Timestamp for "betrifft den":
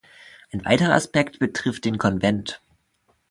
1.37-1.99